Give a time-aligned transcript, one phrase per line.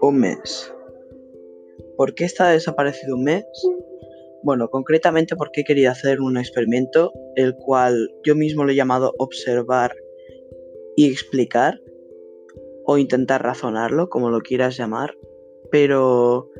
[0.00, 0.74] Un mes.
[1.96, 3.44] ¿Por qué está desaparecido un mes?
[4.42, 9.94] Bueno, concretamente porque quería hacer un experimento, el cual yo mismo lo he llamado observar
[10.96, 11.80] y explicar,
[12.86, 15.16] o intentar razonarlo, como lo quieras llamar,
[15.70, 16.50] pero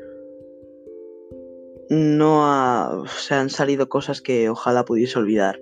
[1.89, 5.59] no se han salido cosas que ojalá pudiese olvidar.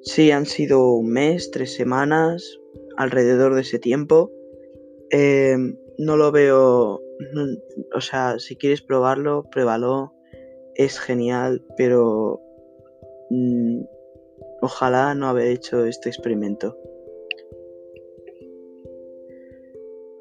[0.00, 2.58] Sí, han sido un mes, tres semanas,
[2.96, 4.32] alrededor de ese tiempo.
[5.10, 7.00] Em, no lo veo,
[7.94, 10.12] o sea, si quieres probarlo, pruébalo.
[10.74, 12.40] Es genial, pero
[13.30, 13.82] mm,
[14.60, 16.76] ojalá no haber hecho este experimento.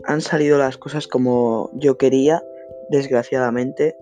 [0.06, 2.44] Han salido las cosas como yo quería,
[2.90, 3.96] desgraciadamente,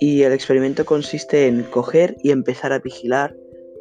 [0.00, 3.36] y el experimento consiste en coger y empezar a vigilar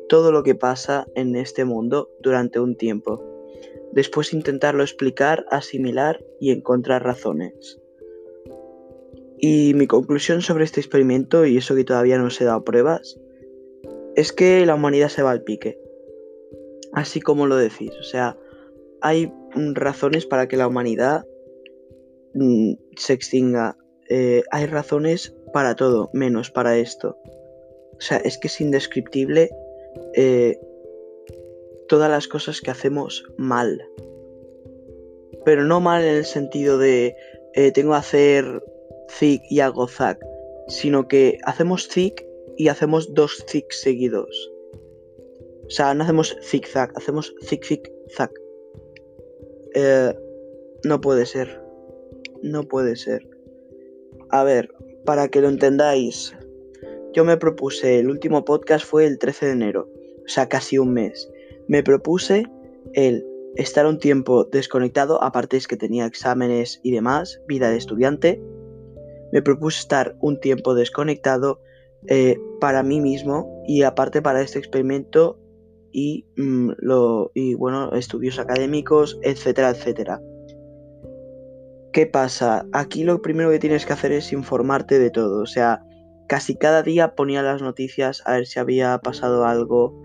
[0.09, 3.36] todo lo que pasa en este mundo durante un tiempo.
[3.92, 7.80] Después intentarlo explicar, asimilar y encontrar razones.
[9.39, 13.19] Y mi conclusión sobre este experimento, y eso que todavía no se he dado pruebas,
[14.16, 15.80] es que la humanidad se va al pique.
[16.94, 17.92] Así como lo decís.
[18.00, 18.38] O sea,
[19.02, 19.31] hay
[19.73, 21.25] razones para que la humanidad
[22.34, 23.78] mm, se extinga.
[24.09, 27.17] Eh, hay razones para todo, menos para esto.
[27.97, 29.50] O sea, es que es indescriptible
[30.14, 30.59] eh,
[31.88, 33.81] todas las cosas que hacemos mal.
[35.45, 37.16] Pero no mal en el sentido de
[37.53, 38.63] eh, tengo que hacer
[39.09, 40.19] zig y hago zack,
[40.67, 42.13] sino que hacemos zig
[42.57, 44.52] y hacemos dos zig seguidos.
[45.67, 48.31] O sea, no hacemos zig-zag, hacemos zig-zig-zag.
[49.75, 50.13] Eh,
[50.85, 51.61] no puede ser.
[52.41, 53.27] No puede ser.
[54.29, 54.73] A ver,
[55.05, 56.33] para que lo entendáis,
[57.13, 59.89] yo me propuse, el último podcast fue el 13 de enero,
[60.25, 61.29] o sea, casi un mes.
[61.67, 62.45] Me propuse
[62.93, 68.41] el estar un tiempo desconectado, aparte es que tenía exámenes y demás, vida de estudiante.
[69.31, 71.61] Me propuse estar un tiempo desconectado
[72.07, 75.39] eh, para mí mismo y aparte para este experimento
[75.91, 80.22] y, mm, lo, y bueno, estudios académicos, etcétera, etcétera.
[81.91, 82.67] ¿Qué pasa?
[82.73, 85.41] Aquí lo primero que tienes que hacer es informarte de todo.
[85.41, 85.83] O sea,
[86.27, 90.00] casi cada día ponía las noticias a ver si había pasado algo,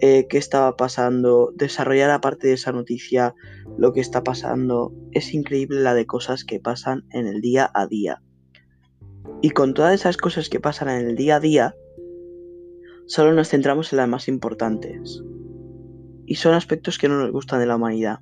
[0.00, 3.34] eh, qué estaba pasando, desarrollar aparte de esa noticia
[3.78, 4.92] lo que está pasando.
[5.12, 8.22] Es increíble la de cosas que pasan en el día a día.
[9.40, 11.76] Y con todas esas cosas que pasan en el día a día,
[13.06, 15.22] solo nos centramos en las más importantes.
[16.26, 18.20] Y son aspectos que no nos gustan de la humanidad.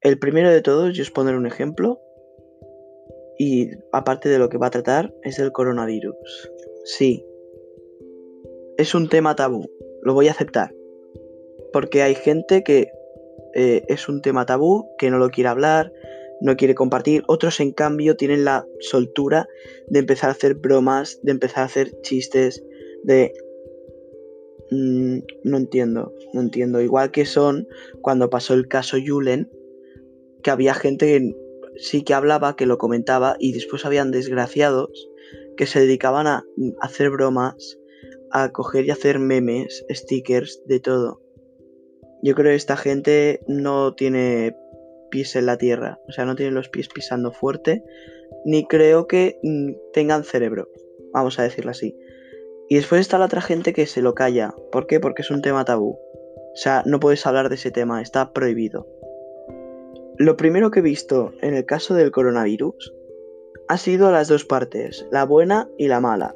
[0.00, 2.00] El primero de todos, yo os pondré un ejemplo.
[3.38, 6.50] Y aparte de lo que va a tratar, es el coronavirus.
[6.84, 7.24] Sí.
[8.76, 9.68] Es un tema tabú.
[10.02, 10.74] Lo voy a aceptar.
[11.72, 12.90] Porque hay gente que
[13.54, 15.92] eh, es un tema tabú, que no lo quiere hablar,
[16.40, 17.22] no quiere compartir.
[17.28, 19.48] Otros, en cambio, tienen la soltura
[19.88, 22.62] de empezar a hacer bromas, de empezar a hacer chistes,
[23.04, 23.32] de...
[24.70, 26.80] Mm, no entiendo, no entiendo.
[26.80, 27.68] Igual que son
[28.00, 29.50] cuando pasó el caso Yulen,
[30.42, 31.36] que había gente que
[31.76, 35.08] sí que hablaba, que lo comentaba, y después habían desgraciados
[35.56, 36.44] que se dedicaban a
[36.80, 37.78] hacer bromas,
[38.32, 41.20] a coger y hacer memes, stickers, de todo.
[42.22, 44.56] Yo creo que esta gente no tiene
[45.10, 47.84] pies en la tierra, o sea, no tiene los pies pisando fuerte,
[48.44, 50.68] ni creo que mm, tengan cerebro,
[51.12, 51.96] vamos a decirlo así.
[52.68, 54.54] Y después está la otra gente que se lo calla.
[54.70, 54.98] ¿Por qué?
[54.98, 55.98] Porque es un tema tabú.
[56.54, 58.86] O sea, no puedes hablar de ese tema, está prohibido.
[60.16, 62.94] Lo primero que he visto en el caso del coronavirus
[63.68, 66.34] ha sido las dos partes, la buena y la mala.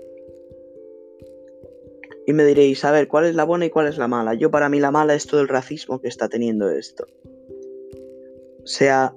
[2.27, 4.35] Y me diréis, a ver, ¿cuál es la buena y cuál es la mala?
[4.35, 7.07] Yo para mí la mala es todo el racismo que está teniendo esto.
[8.63, 9.15] O sea,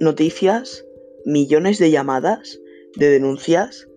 [0.00, 0.84] noticias,
[1.24, 2.60] millones de llamadas,
[2.96, 3.88] de denuncias,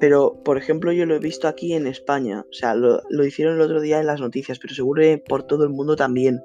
[0.00, 2.46] pero por ejemplo yo lo he visto aquí en España.
[2.48, 5.64] O sea, lo, lo hicieron el otro día en las noticias, pero seguro por todo
[5.64, 6.40] el mundo también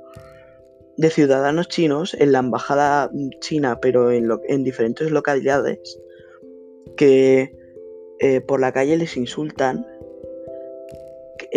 [0.98, 6.00] de ciudadanos chinos en la embajada china, pero en, en diferentes localidades,
[6.98, 7.56] que
[8.20, 9.86] eh, por la calle les insultan,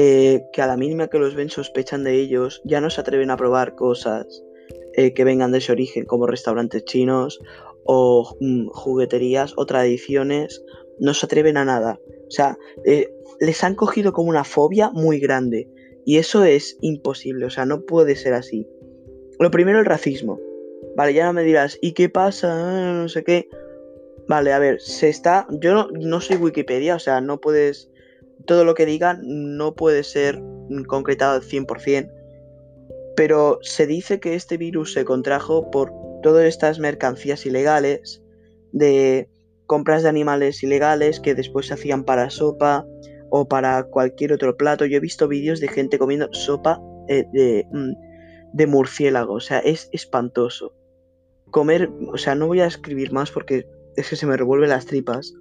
[0.02, 3.30] eh, que a la mínima que los ven sospechan de ellos, ya no se atreven
[3.30, 4.42] a probar cosas
[4.94, 7.38] eh, que vengan de ese origen, como restaurantes chinos
[7.84, 10.64] o mm, jugueterías o tradiciones,
[10.98, 12.00] no se atreven a nada.
[12.28, 12.56] O sea,
[13.40, 15.68] les han cogido como una fobia muy grande.
[16.06, 18.66] Y eso es imposible, o sea, no puede ser así.
[19.38, 20.40] Lo primero, el racismo.
[20.96, 22.92] Vale, ya no me dirás, ¿y qué pasa?
[22.92, 23.48] No sé qué.
[24.28, 25.46] Vale, a ver, se está.
[25.50, 27.90] Yo no, soy Wikipedia, o sea, no puedes.
[28.46, 30.42] Todo lo que digan no puede ser
[30.86, 32.10] concretado al 100%.
[33.16, 35.92] Pero se dice que este virus se contrajo por
[36.22, 38.22] todas estas mercancías ilegales,
[38.72, 39.28] de
[39.66, 42.86] compras de animales ilegales que después se hacían para sopa
[43.30, 44.84] o para cualquier otro plato.
[44.86, 47.92] Yo he visto vídeos de gente comiendo sopa eh, de, mm,
[48.52, 50.74] de murciélago, o sea, es espantoso.
[51.50, 53.66] Comer, o sea, no voy a escribir más porque
[53.96, 55.34] es que se me revuelven las tripas.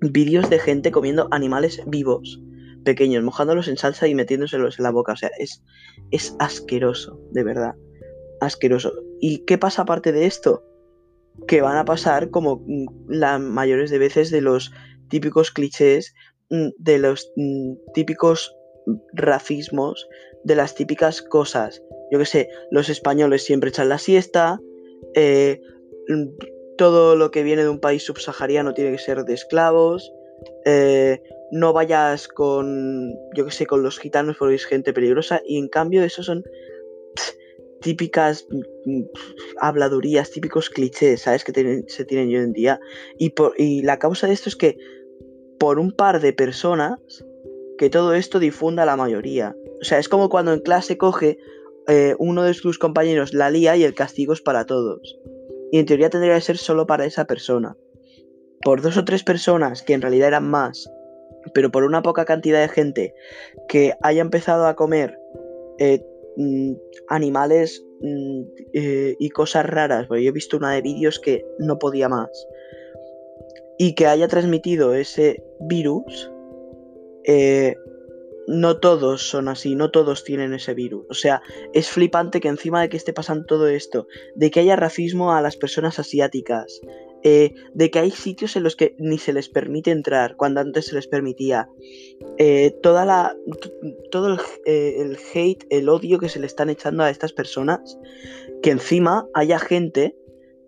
[0.00, 2.42] Vídeos de gente comiendo animales vivos,
[2.84, 5.62] pequeños, mojándolos en salsa y metiéndoselos en la boca, o sea, es,
[6.10, 7.74] es asqueroso, de verdad,
[8.40, 8.92] asqueroso.
[9.20, 10.62] ¿Y qué pasa aparte de esto?
[11.46, 14.72] Que van a pasar como mm, las mayores de veces de los
[15.08, 16.14] típicos clichés,
[16.50, 17.32] mm, de los
[17.94, 18.54] típicos
[19.14, 20.06] racismos,
[20.44, 24.60] de las típicas cosas yo qué sé, los españoles siempre echan la siesta,
[25.14, 25.60] eh,
[26.76, 30.12] todo lo que viene de un país subsahariano tiene que ser de esclavos,
[30.64, 35.58] eh, no vayas con, yo qué sé, con los gitanos porque es gente peligrosa, y
[35.58, 36.44] en cambio eso son
[37.80, 38.46] típicas
[39.60, 41.44] habladurías, típicos clichés, ¿sabes?
[41.44, 42.80] Que se tienen hoy en día.
[43.18, 44.76] Y la causa de esto es que
[45.58, 46.98] por un par de personas,
[47.78, 49.54] que todo esto difunda a la mayoría.
[49.80, 51.38] O sea, es como cuando en clase coge
[51.86, 55.18] eh, uno de sus compañeros la lía y el castigo es para todos.
[55.72, 57.76] Y en teoría tendría que ser solo para esa persona.
[58.62, 60.90] Por dos o tres personas, que en realidad eran más,
[61.54, 63.14] pero por una poca cantidad de gente
[63.68, 65.18] que haya empezado a comer
[65.78, 66.00] eh,
[66.36, 66.72] mm,
[67.08, 68.42] animales mm,
[68.74, 72.30] eh, y cosas raras, porque yo he visto una de vídeos que no podía más,
[73.78, 76.30] y que haya transmitido ese virus,
[78.46, 81.06] no todos son así, no todos tienen ese virus.
[81.10, 84.76] O sea, es flipante que encima de que esté pasando todo esto, de que haya
[84.76, 86.80] racismo a las personas asiáticas,
[87.22, 90.86] eh, de que hay sitios en los que ni se les permite entrar cuando antes
[90.86, 91.68] se les permitía,
[92.38, 93.36] eh, toda la,
[94.12, 97.98] todo eh, el, hate, el odio que se le están echando a estas personas,
[98.62, 100.16] que encima haya gente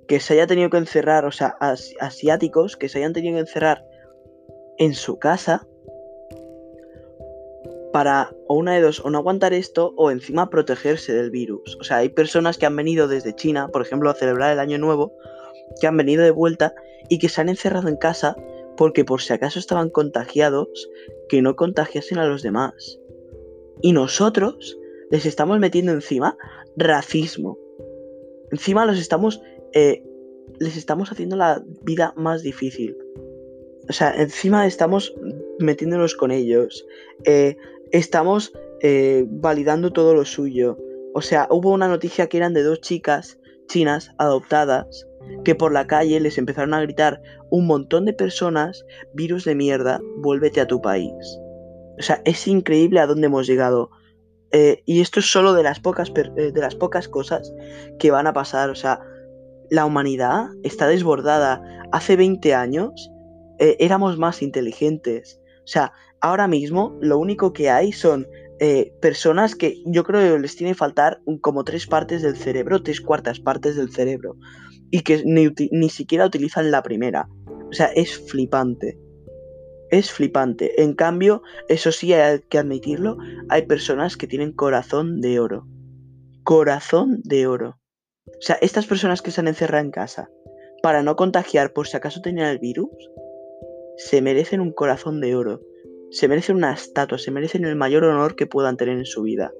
[0.08, 1.54] que se haya tenido que encerrar, o sea,
[2.00, 3.84] asiáticos que se hayan tenido que encerrar
[4.78, 5.67] en su casa
[7.98, 11.76] para o una de dos, o no aguantar esto o encima protegerse del virus.
[11.80, 14.78] O sea, hay personas que han venido desde China, por ejemplo, a celebrar el año
[14.78, 15.16] nuevo,
[15.80, 16.76] que han venido de vuelta
[17.08, 18.36] y que se han encerrado en casa
[18.76, 20.88] porque por si acaso estaban contagiados,
[21.28, 23.00] que no contagiasen a los demás.
[23.82, 24.78] Y nosotros
[25.10, 26.38] les estamos metiendo encima
[26.76, 27.58] racismo.
[28.52, 29.42] Encima los estamos...
[29.72, 30.04] Eh,
[30.60, 32.96] les estamos haciendo la vida más difícil.
[33.88, 35.12] O sea, encima estamos
[35.58, 36.86] metiéndonos con ellos.
[37.24, 37.56] Eh,
[37.92, 40.78] estamos eh, validando todo lo suyo.
[41.14, 45.06] O sea, hubo una noticia que eran de dos chicas chinas adoptadas
[45.44, 47.20] que por la calle les empezaron a gritar
[47.50, 51.12] un montón de personas, virus de mierda, vuélvete a tu país.
[51.98, 53.90] O sea, es increíble a dónde hemos llegado.
[54.52, 57.52] Eh, y esto es solo de las, pocas, eh, de las pocas cosas
[57.98, 58.70] que van a pasar.
[58.70, 59.00] O sea,
[59.70, 61.62] la humanidad está desbordada.
[61.92, 63.10] Hace 20 años
[63.58, 65.40] éramos más inteligentes.
[65.64, 68.26] O sea, ahora mismo lo único que hay son
[68.60, 73.00] eh, personas que yo creo que les tiene faltar como tres partes del cerebro, tres
[73.00, 74.36] cuartas partes del cerebro,
[74.90, 77.28] y que ni, siquiera utilizan la primera.
[77.68, 78.98] O sea, es flipante.
[79.90, 80.82] Es flipante.
[80.82, 83.16] En cambio, eso sí hay que admitirlo,
[83.48, 85.66] hay personas que tienen corazón de oro.
[86.42, 87.78] Corazón de oro.
[88.26, 90.30] O sea, estas personas que se han encerrado en casa
[90.82, 92.88] para no contagiar por si acaso tenían el virus,
[93.96, 95.60] se merecen un corazón de oro
[96.10, 99.52] se merecen una estatua, se merecen el mayor honor que puedan tener en su vida.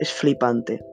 [0.00, 0.84] Es flipante.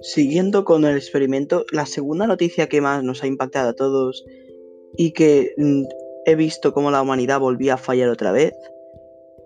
[0.00, 4.24] Siguiendo con el experimento, la segunda noticia que más nos ha impactado a todos
[4.96, 5.84] y que mm,
[6.26, 8.52] he visto cómo la humanidad volvía a fallar otra vez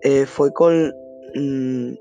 [0.01, 0.93] eh, fue con
[1.35, 1.93] mm,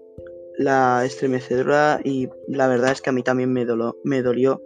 [0.59, 3.67] la estremecedora y la verdad es que a mí también me,
[4.05, 4.63] me dolió,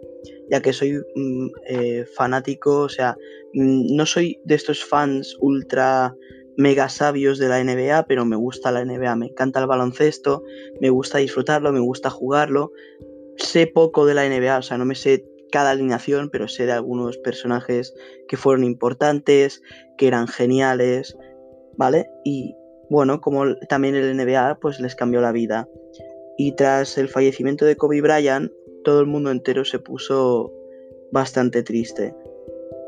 [0.49, 3.17] ya que soy mm, eh, fanático, o sea,
[3.53, 6.15] mm, no soy de estos fans ultra
[6.57, 10.43] mega sabios de la NBA, pero me gusta la NBA, me encanta el baloncesto,
[10.79, 12.71] me gusta disfrutarlo, me gusta jugarlo.
[13.37, 16.73] Sé poco de la NBA, o sea, no me sé cada alineación, pero sé de
[16.73, 17.93] algunos personajes
[18.27, 19.61] que fueron importantes,
[19.97, 21.17] que eran geniales,
[21.77, 22.09] ¿vale?
[22.23, 22.55] Y
[22.89, 25.67] bueno, como también el NBA, pues les cambió la vida.
[26.43, 28.51] Y tras el fallecimiento de Kobe Bryant,
[28.83, 30.51] todo el mundo entero se puso
[31.11, 32.15] bastante triste.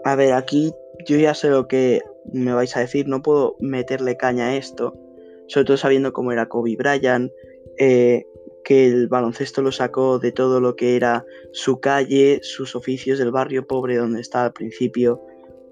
[0.06, 0.72] A ver, aquí
[1.06, 2.02] yo ya sé lo que
[2.34, 4.98] me vais a decir, no puedo meterle caña a esto,
[5.46, 7.32] sobre todo sabiendo cómo era Kobe Bryant,
[7.78, 8.26] eh,
[8.64, 13.30] que el baloncesto lo sacó de todo lo que era su calle, sus oficios del
[13.30, 15.22] barrio pobre donde estaba al principio.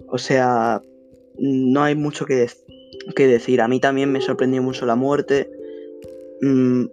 [0.07, 0.83] O sea,
[1.39, 2.47] no hay mucho que,
[3.15, 3.59] que, decir.
[3.59, 5.50] A mí también me sorprendió mucho la muerte.
[6.41, 6.85] Mm,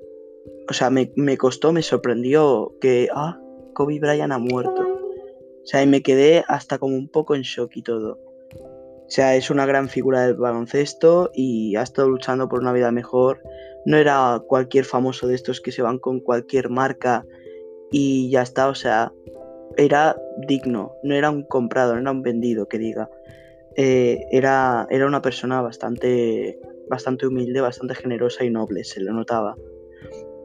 [0.68, 3.40] o sea, me, me, costó, me sorprendió que, ah,
[3.74, 4.82] Kobe Bryant ha muerto.
[4.82, 8.18] O sea, y me quedé hasta como un poco en shock y todo.
[8.54, 12.90] O sea, es una gran figura del baloncesto y ha estado luchando por una vida
[12.90, 13.42] mejor.
[13.86, 17.24] No era cualquier famoso de estos que se van con cualquier marca
[17.90, 18.68] y ya está.
[18.68, 19.12] O sea,
[19.78, 23.08] era digno, no era un comprado, no era un vendido que diga.
[23.76, 26.58] Eh, era, era una persona bastante,
[26.90, 29.56] bastante humilde, bastante generosa y noble, se lo notaba.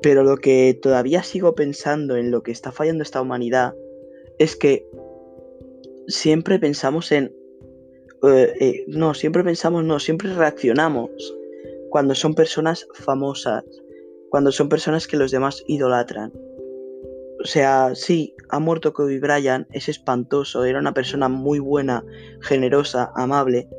[0.04, 3.74] Pero lo que todavía sigo pensando en lo que está fallando esta humanidad
[4.38, 4.86] es que
[6.08, 7.34] siempre pensamos en...
[8.24, 11.10] Eh, eh, no, siempre pensamos, no, siempre reaccionamos
[11.90, 13.64] cuando son personas famosas,
[14.30, 16.34] cuando son personas que los demás idolatran.
[17.42, 22.04] O sea, sí, ha muerto Kobe Bryant, es espantoso, era una persona muy buena,
[22.42, 23.70] generosa, amable.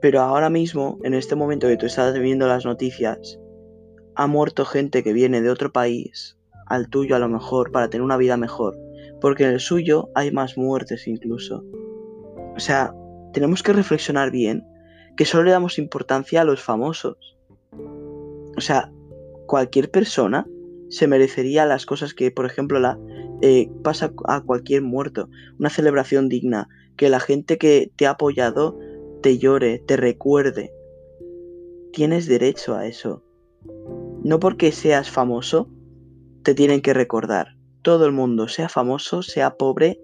[0.00, 3.38] Pero ahora mismo, en este momento que tú estás viendo las noticias,
[4.16, 8.02] ha muerto gente que viene de otro país, al tuyo a lo mejor, para tener
[8.02, 8.78] una vida mejor.
[9.20, 11.64] Porque en el suyo hay más muertes incluso.
[12.56, 12.94] O sea,
[13.32, 14.66] tenemos que reflexionar bien
[15.16, 17.36] que solo le damos importancia a los famosos.
[18.56, 18.92] O sea,
[19.46, 20.46] cualquier persona
[20.88, 22.98] se merecería las cosas que, por ejemplo, la,
[23.42, 25.28] eh, pasa a cualquier muerto.
[25.58, 28.78] Una celebración digna, que la gente que te ha apoyado
[29.22, 30.72] te llore, te recuerde.
[31.92, 33.22] Tienes derecho a eso.
[34.24, 35.68] No porque seas famoso,
[36.42, 37.56] te tienen que recordar.
[37.82, 40.00] Todo el mundo, sea famoso, sea pobre,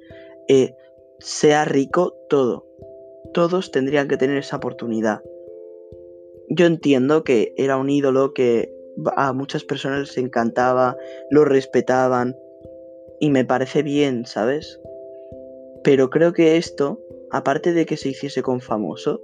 [0.49, 0.75] eh,
[1.19, 2.67] sea rico, todo.
[3.33, 5.23] Todos tendrían que tener esa oportunidad.
[6.51, 8.71] Yo entiendo que era un ídolo que
[9.17, 10.97] a muchas personas les encantaba,
[11.31, 12.37] lo respetaban
[13.21, 14.81] y me parece bien, ¿sabes?
[15.83, 17.01] Pero creo que esto,
[17.31, 19.21] aparte de que se hiciese con famosos,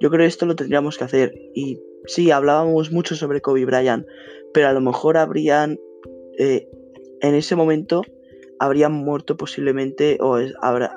[0.00, 1.32] yo creo que esto lo tendríamos que hacer.
[1.54, 4.06] Y sí, hablábamos mucho sobre Kobe Bryant,
[4.52, 5.78] pero a lo mejor habrían,
[6.38, 6.68] eh,
[7.20, 8.02] en ese momento,
[8.58, 10.38] habrían muerto posiblemente, o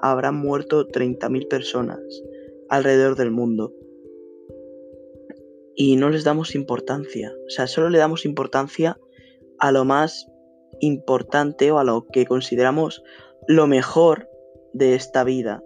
[0.01, 2.00] habrán muerto 30.000 personas
[2.70, 3.74] alrededor del mundo
[5.75, 7.34] y no les damos importancia.
[7.48, 9.00] O sea, solo le damos importancia
[9.60, 10.27] a lo más
[10.79, 13.03] importante o a lo que consideramos
[13.48, 14.29] lo mejor
[14.74, 15.63] de esta vida.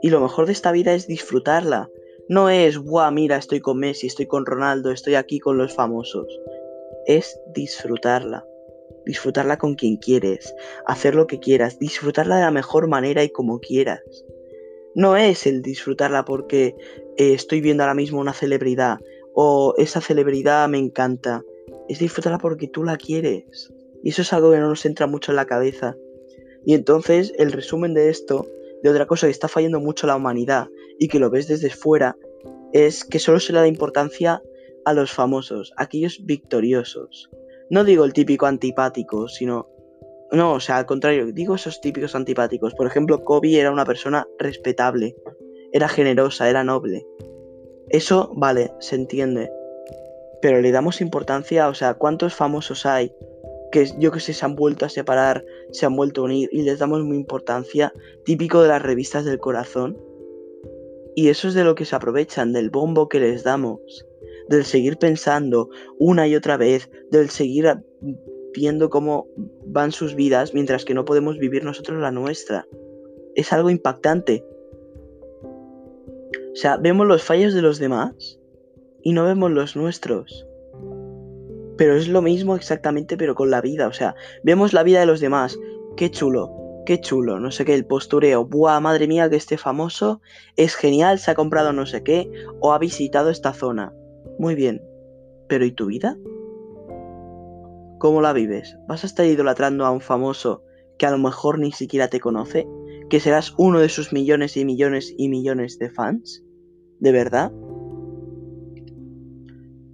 [0.00, 1.88] Y lo mejor de esta vida es disfrutarla.
[2.28, 6.26] No es, guau, mira, estoy con Messi, estoy con Ronaldo, estoy aquí con los famosos.
[7.06, 8.46] Es disfrutarla.
[9.04, 10.54] Disfrutarla con quien quieres,
[10.86, 14.00] hacer lo que quieras, disfrutarla de la mejor manera y como quieras.
[14.94, 16.76] No es el disfrutarla porque
[17.16, 18.98] eh, estoy viendo ahora mismo una celebridad
[19.34, 21.42] o esa celebridad me encanta.
[21.88, 23.72] Es disfrutarla porque tú la quieres.
[24.02, 25.96] Y eso es algo que no nos entra mucho en la cabeza.
[26.64, 28.46] Y entonces el resumen de esto,
[28.82, 32.16] de otra cosa que está fallando mucho la humanidad y que lo ves desde fuera,
[32.72, 34.42] es que solo se le da importancia
[34.84, 37.30] a los famosos, aquellos victoriosos.
[37.70, 39.68] No digo el típico antipático, sino...
[40.32, 42.74] No, o sea, al contrario, digo esos típicos antipáticos.
[42.74, 45.14] Por ejemplo, Kobe era una persona respetable,
[45.72, 47.06] era generosa, era noble.
[47.90, 49.50] Eso, vale, se entiende.
[50.40, 53.14] Pero le damos importancia, o sea, ¿cuántos famosos hay
[53.72, 56.62] que yo que sé se han vuelto a separar, se han vuelto a unir y
[56.62, 57.92] les damos muy importancia,
[58.24, 59.98] típico de las revistas del corazón?
[61.16, 64.06] Y eso es de lo que se aprovechan, del bombo que les damos,
[64.48, 67.66] del seguir pensando una y otra vez, del seguir
[68.54, 69.26] viendo cómo
[69.66, 72.66] van sus vidas mientras que no podemos vivir nosotros la nuestra.
[73.34, 74.44] Es algo impactante,
[76.52, 78.38] o sea, vemos los fallos de los demás
[79.02, 80.46] y no vemos los nuestros.
[81.82, 83.88] Pero es lo mismo exactamente, pero con la vida.
[83.88, 85.58] O sea, vemos la vida de los demás.
[85.96, 86.54] Qué chulo,
[86.86, 87.40] qué chulo.
[87.40, 88.46] No sé qué, el postureo.
[88.46, 90.20] Buah, madre mía, que este famoso
[90.54, 93.92] es genial, se ha comprado no sé qué o ha visitado esta zona.
[94.38, 94.80] Muy bien.
[95.48, 96.16] Pero ¿y tu vida?
[97.98, 98.78] ¿Cómo la vives?
[98.86, 100.62] ¿Vas a estar idolatrando a un famoso
[101.00, 102.64] que a lo mejor ni siquiera te conoce?
[103.10, 106.44] que serás uno de sus millones y millones y millones de fans?
[107.00, 107.50] ¿De verdad?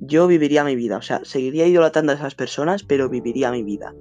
[0.09, 3.95] Yo viviría mi vida, o sea, seguiría idolatrando a esas personas, pero viviría mi vida.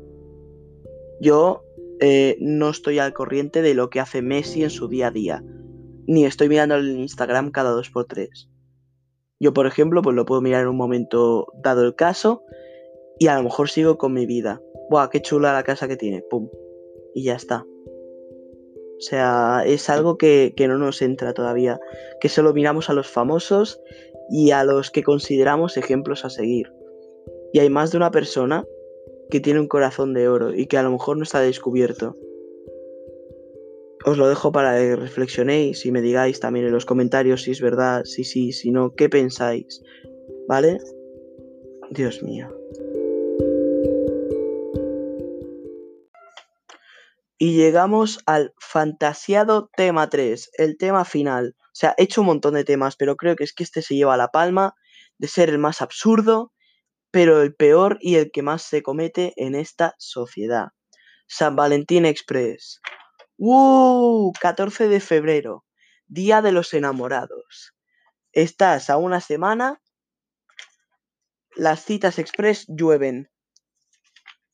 [1.19, 1.63] Yo
[1.99, 5.43] eh, no estoy al corriente de lo que hace Messi en su día a día,
[6.07, 8.49] ni estoy mirando el Instagram cada dos por tres.
[9.39, 12.41] Yo, por ejemplo, pues lo puedo mirar en un momento dado el caso
[13.19, 14.61] y a lo mejor sigo con mi vida.
[14.89, 16.49] Buah, qué chula la casa que tiene, pum.
[17.13, 17.65] Y ya está.
[18.97, 21.79] O sea, es algo que, no nos entra todavía,
[22.19, 23.79] que solo miramos a los famosos
[24.29, 26.72] y a los que consideramos ejemplos a seguir.
[27.53, 28.65] Y hay más de una persona
[29.29, 32.15] que tiene un corazón de oro y que a lo mejor no está descubierto.
[34.05, 37.62] os lo dejo para que reflexionéis y me digáis también en los comentarios si es
[37.62, 39.81] verdad, si sí, si no, qué pensáis.
[40.48, 40.77] ¿Vale?
[41.91, 42.48] Dios mío.
[47.39, 51.55] Y llegamos al fantasiado tema 3, el tema final.
[51.77, 54.17] Sea, he hecho un montón de temas, pero creo que es que este se lleva
[54.17, 54.74] la palma
[55.19, 56.51] de ser el más absurdo,
[57.12, 60.69] pero el peor y el que más se comete en esta sociedad.
[61.27, 62.81] San Valentín Express.
[63.38, 64.31] ¡Uh!
[64.41, 65.65] 14 de febrero,
[66.07, 67.75] Día de los Enamorados.
[68.31, 69.79] Estás a una semana,
[71.55, 73.29] las citas express llueven.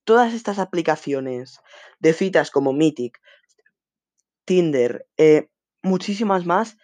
[0.03, 1.62] Todas estas aplicaciones
[2.00, 3.18] de citas como Mythic,
[4.44, 5.48] Tinder, eh,
[5.84, 6.75] muchísimas más,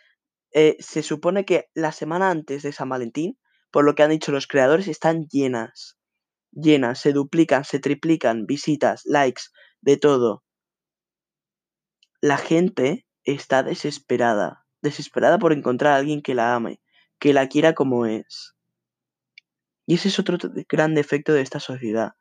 [0.51, 3.38] eh, se supone que la semana antes de San Valentín,
[3.72, 5.98] por lo que han dicho los creadores, están llenas.
[6.51, 9.44] Llenas, se duplican, se triplican, visitas, likes,
[9.82, 10.44] de todo.
[12.22, 16.82] La gente está desesperada, desesperada por encontrar a alguien que la ame,
[17.20, 18.56] que la quiera como es.
[19.86, 20.38] Y ese es otro
[20.70, 22.13] gran defecto de esta sociedad,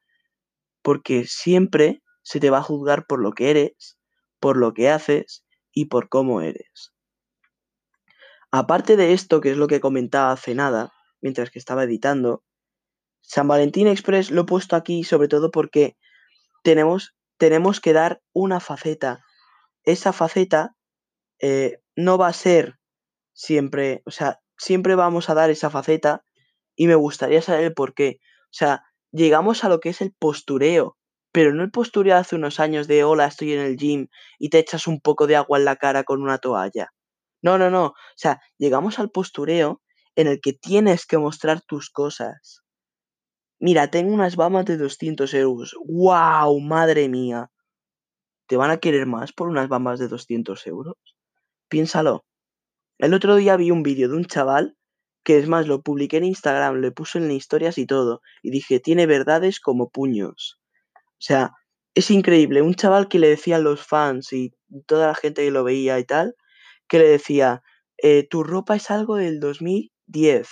[0.83, 3.99] porque siempre se te va a juzgar por lo que eres,
[4.41, 6.93] por lo que haces y por cómo eres.
[8.51, 12.43] Aparte de esto, que es lo que comentaba hace nada, mientras que estaba editando,
[13.21, 15.97] San Valentín Express lo he puesto aquí sobre todo porque
[16.63, 19.23] tenemos, tenemos que dar una faceta
[19.89, 20.75] esa faceta
[21.41, 22.79] eh, no va a ser
[23.33, 26.25] siempre, o sea, siempre vamos a dar esa faceta
[26.77, 28.19] y me gustaría saber el por qué.
[28.45, 30.99] O sea, llegamos a lo que es el postureo,
[31.33, 34.59] pero no el postureo hace unos años de hola, estoy en el gym y te
[34.59, 36.93] echas un poco de agua en la cara con una toalla.
[37.43, 37.87] No, no, no.
[37.87, 39.83] O sea, llegamos al postureo
[40.17, 42.63] en el que tienes que mostrar tus cosas.
[43.61, 45.75] Mira, tengo unas bamas de 200 euros.
[45.85, 46.61] ¡Wow!
[46.61, 47.51] Madre mía.
[48.47, 50.97] ¿Te van a querer más por unas bambas de 200 euros?
[51.69, 52.25] Piénsalo.
[52.99, 54.77] El otro día vi un vídeo de un chaval
[55.29, 58.81] que es más, lo publiqué en Instagram, le puse en historias y todo, y dije,
[58.81, 60.59] tiene verdades como puños.
[60.95, 61.53] O sea,
[61.95, 64.55] es increíble, un chaval que le decía a los fans y
[64.87, 66.35] toda la gente que lo veía y tal,
[66.89, 67.63] que le decía,
[67.99, 70.49] eh, tu ropa es algo del 2010.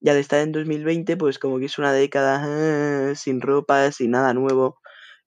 [0.00, 4.10] Y al estar en 2020, pues como que es una década eh, sin ropa, sin
[4.10, 4.78] nada nuevo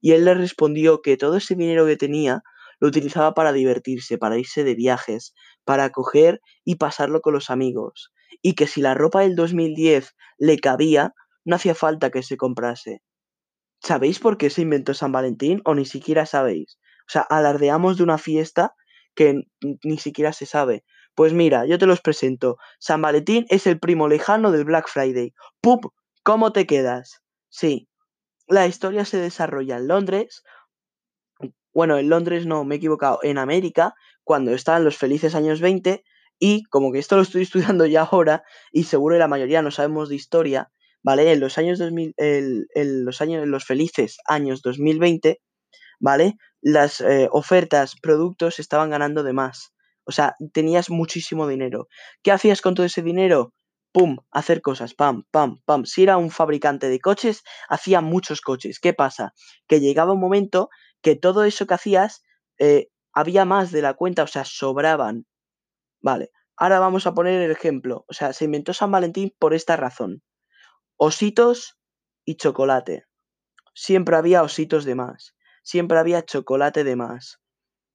[0.01, 2.41] y él le respondió que todo ese dinero que tenía
[2.79, 8.13] lo utilizaba para divertirse, para irse de viajes, para coger y pasarlo con los amigos,
[8.41, 13.01] y que si la ropa del 2010 le cabía, no hacía falta que se comprase.
[13.81, 16.77] ¿Sabéis por qué se inventó San Valentín o ni siquiera sabéis?
[17.07, 18.73] O sea, alardeamos de una fiesta
[19.17, 19.41] que
[19.83, 20.85] ni siquiera se sabe.
[21.15, 22.57] Pues mira, yo te los presento.
[22.79, 25.33] San Valentín es el primo lejano del Black Friday.
[25.59, 25.87] ¡Pup!
[26.23, 27.23] ¿Cómo te quedas?
[27.49, 27.89] Sí,
[28.47, 30.43] la historia se desarrolla en Londres.
[31.73, 36.03] Bueno, en Londres no, me he equivocado, en América, cuando estaban los felices años 20,
[36.39, 40.09] y como que esto lo estoy estudiando ya ahora, y seguro la mayoría no sabemos
[40.09, 40.71] de historia,
[41.03, 41.31] ¿vale?
[41.31, 45.41] En los años 2000, en los años, en los felices años 2020,
[45.99, 46.35] ¿vale?
[46.67, 49.73] Las eh, ofertas, productos estaban ganando de más.
[50.05, 51.87] O sea, tenías muchísimo dinero.
[52.23, 53.53] ¿Qué hacías con todo ese dinero?
[53.97, 55.85] pum, hacer cosas, pam, pam, pam.
[55.85, 58.79] Si era un fabricante de coches, hacía muchos coches.
[58.79, 59.33] ¿Qué pasa?
[59.67, 60.69] Que llegaba un momento
[61.01, 62.21] que todo eso que hacías
[62.59, 65.25] eh, había más de la cuenta, o sea, sobraban.
[66.01, 68.05] Vale, ahora vamos a poner el ejemplo.
[68.07, 70.21] O sea, se inventó San Valentín por esta razón.
[70.97, 71.79] Ositos
[72.25, 73.05] y chocolate.
[73.73, 75.36] Siempre había ositos de más.
[75.67, 77.39] Siempre había chocolate de más.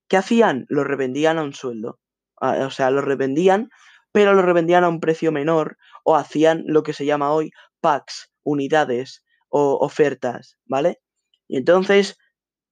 [0.08, 0.66] ¿Qué hacían?
[0.68, 1.98] Lo revendían a un sueldo.
[2.37, 3.70] O sea, lo revendían
[4.12, 8.30] pero lo revendían a un precio menor o hacían lo que se llama hoy packs,
[8.44, 11.00] unidades o ofertas, ¿vale?
[11.48, 12.18] Y entonces,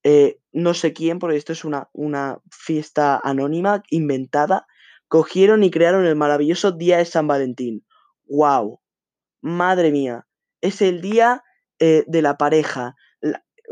[0.03, 4.67] eh, no sé quién, porque esto es una, una fiesta anónima, inventada,
[5.07, 7.85] cogieron y crearon el maravilloso Día de San Valentín.
[8.25, 8.79] ¡Wow!
[9.41, 10.27] Madre mía,
[10.61, 11.43] es el día
[11.79, 12.95] eh, de la pareja.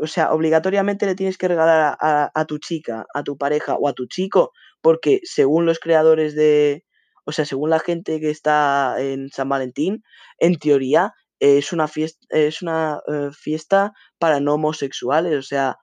[0.00, 3.92] O sea, obligatoriamente le tienes que regalar a, tu chica, a tu pareja o a
[3.92, 6.84] tu chico, porque según los creadores de,
[7.24, 10.02] o sea, según la gente que está en San Valentín,
[10.38, 15.36] en teoría es una fiesta, es una eh, fiesta para no homosexuales.
[15.36, 15.76] O sea,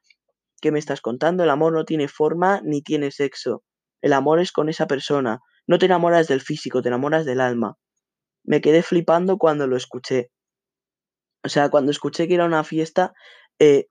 [0.62, 1.44] ¿qué me estás contando?
[1.44, 3.64] El amor no tiene forma ni tiene sexo.
[4.02, 5.40] El amor es con esa persona.
[5.68, 7.78] No te enamoras del físico, te enamoras del alma.
[8.44, 10.32] Me quedé flipando cuando lo escuché.
[11.44, 13.14] O sea, cuando escuché que era una fiesta
[13.60, 13.88] eh,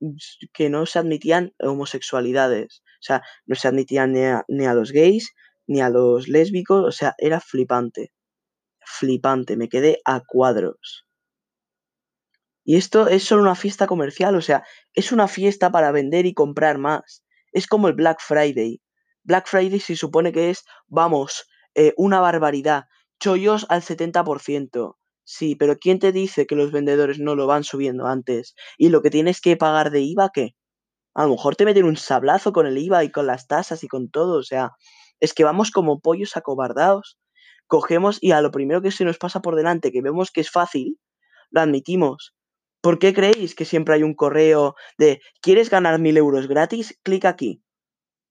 [0.52, 2.82] que no se admitían homosexualidades.
[3.00, 5.34] O sea, no se admitían ni a los gays,
[5.66, 8.12] ni a los lésbicos, o sea, era flipante.
[8.80, 11.06] Flipante, me quedé a cuadros.
[12.64, 16.34] Y esto es solo una fiesta comercial, o sea, es una fiesta para vender y
[16.34, 17.24] comprar más.
[17.52, 18.82] Es como el Black Friday.
[19.22, 22.86] Black Friday se supone que es, vamos, eh, una barbaridad.
[23.20, 24.96] Chollos al 70%.
[25.28, 28.54] Sí, pero ¿quién te dice que los vendedores no lo van subiendo antes?
[28.78, 30.54] ¿Y lo que tienes que pagar de IVA qué?
[31.14, 33.88] A lo mejor te meten un sablazo con el IVA y con las tasas y
[33.88, 34.38] con todo.
[34.38, 34.72] O sea,
[35.20, 37.18] es que vamos como pollos acobardados.
[37.68, 40.50] Cogemos y a lo primero que se nos pasa por delante, que vemos que es
[40.50, 40.98] fácil,
[41.50, 42.34] lo admitimos.
[42.82, 46.98] ¿Por qué creéis que siempre hay un correo de ¿quieres ganar mil euros gratis?
[47.04, 47.62] Clic aquí.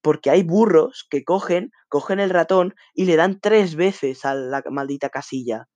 [0.01, 4.63] Porque hay burros que cogen, cogen el ratón y le dan tres veces a la
[4.69, 5.67] maldita casilla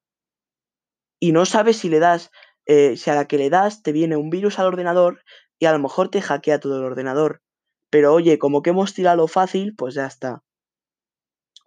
[1.19, 2.31] y no sabes si le das,
[2.65, 5.23] eh, si a la que le das te viene un virus al ordenador
[5.59, 7.41] y a lo mejor te hackea todo el ordenador.
[7.89, 10.43] Pero oye, como que hemos tirado fácil, pues ya está.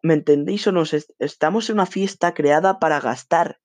[0.02, 0.82] ¿Me entendéis o no?
[1.18, 3.60] Estamos en una fiesta creada para gastar,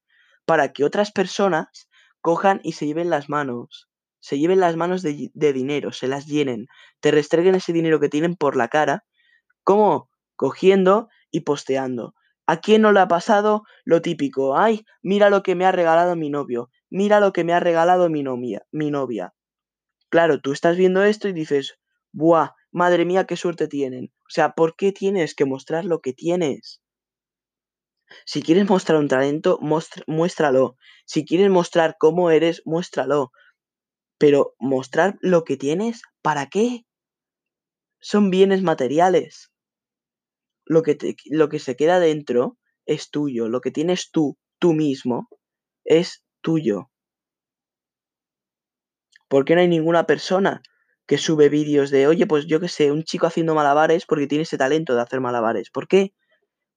[0.45, 1.89] para que otras personas
[2.21, 6.25] cojan y se lleven las manos, se lleven las manos de, de dinero, se las
[6.27, 6.67] llenen,
[6.99, 9.05] te restreguen ese dinero que tienen por la cara,
[9.63, 10.09] ¿cómo?
[10.35, 12.13] Cogiendo y posteando.
[12.47, 14.57] ¿A quién no le ha pasado lo típico?
[14.57, 18.09] Ay, mira lo que me ha regalado mi novio, mira lo que me ha regalado
[18.09, 19.33] mi novia.
[20.09, 21.77] Claro, tú estás viendo esto y dices,
[22.13, 22.51] ¡buah!
[22.71, 24.13] Madre mía, qué suerte tienen.
[24.21, 26.81] O sea, ¿por qué tienes que mostrar lo que tienes?
[28.25, 29.59] Si quieres mostrar un talento,
[30.07, 30.77] muéstralo.
[31.05, 33.31] Si quieres mostrar cómo eres, muéstralo.
[34.17, 36.85] Pero mostrar lo que tienes, ¿para qué?
[37.99, 39.51] Son bienes materiales
[40.67, 45.29] lo que, lo que se queda dentro es tuyo, lo que tienes tú, tú mismo,
[45.83, 46.89] es tuyo.
[49.27, 50.61] ¿Por qué no hay ninguna persona
[51.05, 54.43] que sube vídeos de, oye, pues yo qué sé, un chico haciendo malabares porque tiene
[54.43, 55.69] ese talento de hacer malabares?
[55.69, 56.13] ¿Por qué?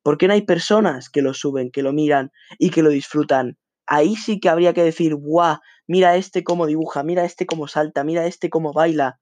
[0.03, 3.59] ¿Por qué no hay personas que lo suben, que lo miran y que lo disfrutan?
[3.87, 8.05] Ahí sí que habría que decir, guau, mira este cómo dibuja, mira este cómo salta,
[8.05, 9.21] mira este cómo baila.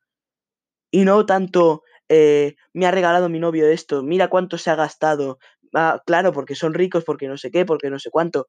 [0.90, 5.38] Y no tanto, eh, me ha regalado mi novio esto, mira cuánto se ha gastado.
[5.75, 8.49] Ah, claro, porque son ricos, porque no sé qué, porque no sé cuánto.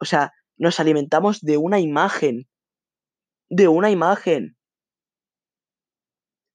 [0.00, 2.48] O sea, nos alimentamos de una imagen.
[3.48, 4.56] De una imagen.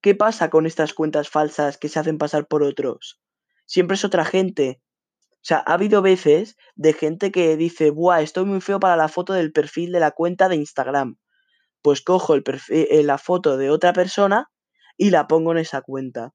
[0.00, 3.20] ¿Qué pasa con estas cuentas falsas que se hacen pasar por otros?
[3.66, 4.80] Siempre es otra gente.
[5.32, 9.08] O sea, ha habido veces de gente que dice, buah, estoy muy feo para la
[9.08, 11.16] foto del perfil de la cuenta de Instagram.
[11.82, 14.50] Pues cojo eh, la foto de otra persona
[14.96, 16.32] y la pongo en esa cuenta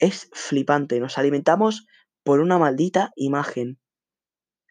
[0.00, 0.98] es flipante.
[0.98, 1.86] Nos alimentamos
[2.24, 3.78] por una maldita imagen.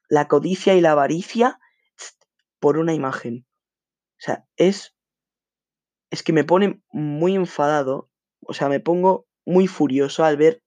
[0.09, 1.59] La codicia y la avaricia
[2.59, 3.45] por una imagen.
[4.17, 4.95] O sea, es.
[6.11, 8.09] Es que me pone muy enfadado.
[8.41, 10.63] O sea, me pongo muy furioso al ver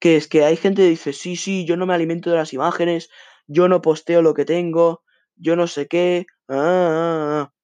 [0.00, 2.52] que es que hay gente que dice, sí, sí, yo no me alimento de las
[2.52, 3.10] imágenes,
[3.46, 5.02] yo no posteo lo que tengo,
[5.34, 6.26] yo no sé qué.
[6.48, 7.54] Ah, ah, ah".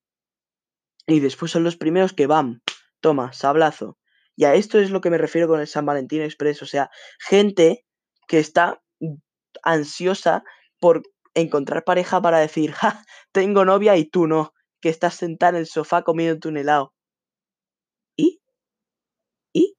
[1.06, 2.62] Y después son los primeros que van.
[3.00, 3.98] Toma, sablazo.
[4.36, 6.62] Y a esto es lo que me refiero con el San Valentín Express.
[6.62, 7.84] O sea, gente
[8.26, 8.82] que está
[9.62, 10.44] ansiosa
[10.80, 11.02] por
[11.34, 15.66] encontrar pareja para decir, ja, tengo novia y tú no, que estás sentada en el
[15.66, 16.92] sofá comiendo un helado.
[18.16, 18.40] ¿Y?
[19.52, 19.76] ¿Y?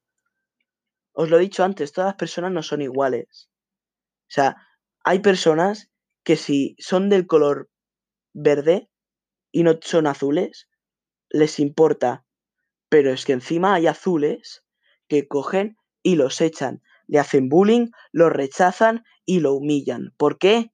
[1.14, 3.50] Os lo he dicho antes, todas las personas no son iguales.
[4.30, 4.56] O sea,
[5.04, 5.90] hay personas
[6.24, 7.70] que si son del color
[8.34, 8.90] verde
[9.52, 10.68] y no son azules,
[11.30, 12.26] les importa
[12.96, 14.64] pero es que encima hay azules
[15.10, 20.14] que cogen y los echan, le hacen bullying, los rechazan y lo humillan.
[20.16, 20.72] ¿Por qué?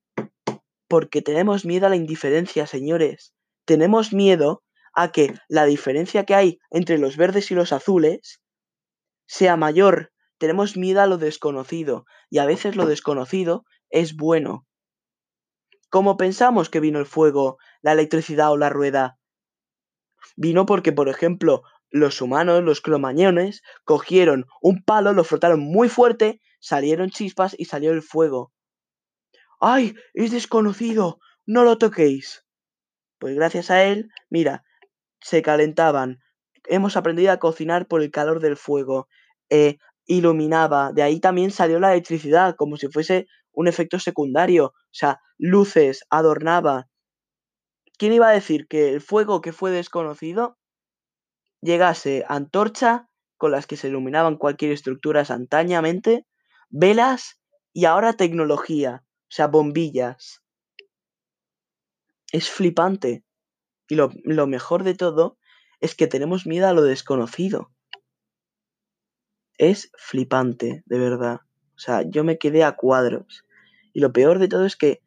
[0.88, 3.34] Porque tenemos miedo a la indiferencia, señores.
[3.66, 4.62] Tenemos miedo
[4.94, 8.40] a que la diferencia que hay entre los verdes y los azules
[9.26, 10.14] sea mayor.
[10.38, 14.68] Tenemos miedo a lo desconocido y a veces lo desconocido es bueno.
[15.90, 19.18] ¿Cómo pensamos que vino el fuego, la electricidad o la rueda?
[20.36, 26.42] Vino porque, por ejemplo, los humanos, los cromañones, cogieron un palo, lo frotaron muy fuerte,
[26.60, 28.54] salieron chispas y salió el fuego.
[29.60, 29.94] ¡Ay!
[30.14, 31.20] Es desconocido.
[31.46, 32.46] No lo toquéis.
[33.20, 34.64] Pues gracias a él, mira,
[35.20, 36.20] se calentaban.
[36.66, 39.08] Hemos aprendido a cocinar por el calor del fuego.
[39.50, 40.94] Eh, iluminaba.
[40.94, 44.68] De ahí también salió la electricidad, como si fuese un efecto secundario.
[44.68, 46.88] O sea, luces, adornaba.
[47.98, 50.58] ¿Quién iba a decir que el fuego que fue desconocido
[51.62, 56.28] llegase antorcha con las que se iluminaban cualquier estructura antañamente,
[56.70, 57.40] velas
[57.74, 60.44] y ahora tecnología, o sea, bombillas.
[62.32, 63.24] Es flipante.
[63.88, 65.38] Y lo, lo mejor de todo
[65.80, 67.72] es que tenemos miedo a lo desconocido.
[69.58, 71.40] Es flipante, de verdad.
[71.76, 73.46] O sea, yo me quedé a cuadros.
[73.92, 75.02] Y lo peor de todo es que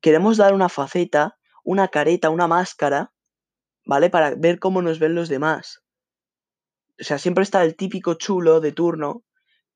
[0.00, 3.12] queremos dar una faceta, una careta, una máscara,
[3.86, 4.10] ¿vale?
[4.10, 5.82] Para ver cómo nos ven los demás
[7.00, 9.24] o sea, siempre está el típico chulo de turno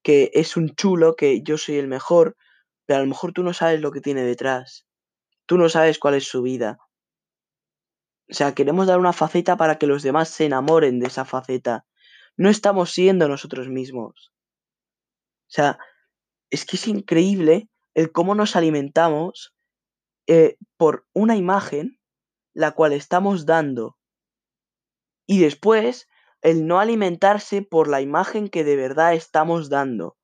[0.03, 2.37] que es un chulo, que yo soy el mejor,
[2.87, 4.87] pero a lo mejor tú no sabes lo que tiene detrás.
[5.47, 6.79] Tú no sabes cuál es su vida.
[8.29, 11.87] O sea, queremos dar una faceta para que los demás se enamoren de esa faceta.
[12.37, 14.33] No estamos siendo nosotros mismos.
[15.43, 15.79] O sea,
[16.51, 19.55] es que es increíble el cómo nos alimentamos
[20.27, 22.01] eh, por una imagen
[22.55, 23.99] la cual estamos dando.
[25.27, 26.09] Y después,
[26.43, 30.09] el no alimentarse por la imagen que de verdad estamos dando.
[30.09, 30.17] O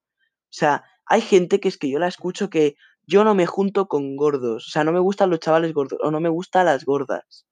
[0.50, 2.76] sea, hay gente que es que yo la escucho que
[3.07, 4.68] yo no me junto con gordos.
[4.68, 7.46] O sea, no me gustan los chavales gordos o no me gustan las gordas.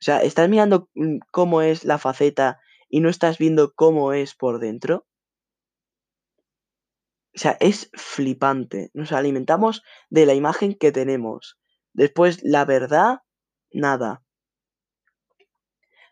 [0.00, 4.34] O sea, estás mirando mm, cómo es la faceta y no estás viendo cómo es
[4.34, 5.06] por dentro.
[7.34, 8.90] O sea, es flipante.
[8.94, 11.58] Nos alimentamos de la imagen que tenemos.
[11.92, 13.18] Después, la verdad,
[13.72, 14.22] nada.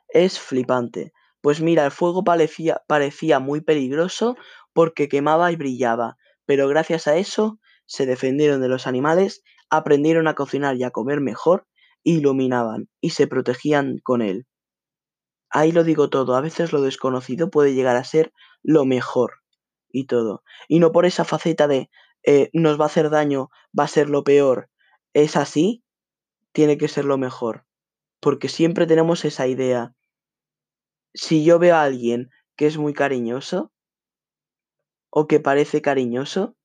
[0.08, 1.12] Es flipante.
[1.46, 4.34] Pues mira, el fuego parecía, parecía muy peligroso
[4.72, 10.34] porque quemaba y brillaba, pero gracias a eso se defendieron de los animales, aprendieron a
[10.34, 11.68] cocinar y a comer mejor,
[12.02, 14.48] iluminaban y se protegían con él.
[15.48, 18.32] Ahí lo digo todo, a veces lo desconocido puede llegar a ser
[18.64, 19.34] lo mejor
[19.88, 20.42] y todo.
[20.66, 21.90] Y no por esa faceta de
[22.26, 24.68] eh, nos va a hacer daño, va a ser lo peor.
[25.12, 25.84] Es así,
[26.50, 27.66] tiene que ser lo mejor.
[28.20, 29.95] Porque siempre tenemos esa idea.
[31.16, 33.72] Si yo veo a alguien que es muy cariñoso
[35.10, 36.56] o que parece cariñoso,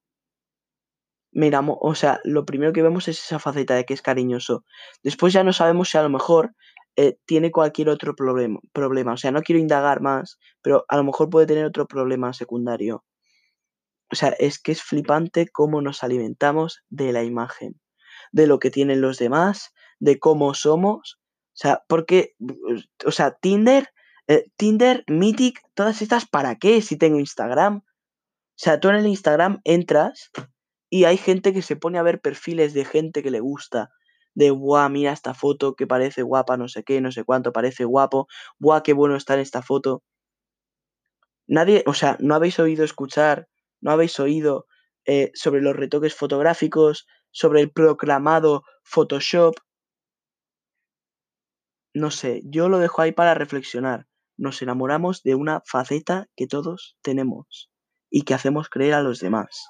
[1.32, 4.66] miramos, o sea, lo primero que vemos es esa faceta de que es cariñoso.
[5.04, 6.54] Después ya no sabemos si a lo mejor
[6.98, 9.14] eh, tiene cualquier otro problema, problema.
[9.14, 13.06] O sea, no quiero indagar más, pero a lo mejor puede tener otro problema secundario.
[14.12, 17.80] O sea, es que es flipante cómo nos alimentamos de la imagen,
[18.34, 21.22] de lo que tienen los demás, de cómo somos.
[21.22, 22.36] O sea, porque,
[23.06, 23.88] o sea, Tinder,
[24.32, 27.80] eh, Tinder, Mythic, todas estas, ¿para qué si tengo Instagram?
[27.80, 27.84] O
[28.56, 30.32] sea, tú en el Instagram entras
[30.90, 33.90] y hay gente que se pone a ver perfiles de gente que le gusta.
[34.34, 37.84] De, guau, mira esta foto que parece guapa, no sé qué, no sé cuánto, parece
[37.84, 38.28] guapo.
[38.58, 40.02] Guau, qué bueno está en esta foto.
[41.48, 43.50] Nadie, o sea, no habéis oído escuchar,
[43.82, 44.66] no habéis oído
[45.06, 49.56] eh, sobre los retoques fotográficos, sobre el proclamado Photoshop,
[51.94, 54.08] no sé, yo lo dejo ahí para reflexionar.
[54.42, 57.70] Nos enamoramos de una faceta que todos tenemos
[58.10, 59.70] y que hacemos creer a los demás.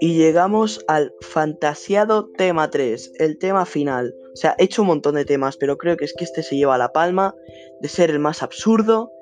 [0.00, 4.14] Y llegamos al fantasiado tema 3, el tema final.
[4.32, 6.56] O sea, he hecho un montón de temas, pero creo que es que este se
[6.56, 7.34] lleva la palma
[7.82, 9.12] de ser el más absurdo,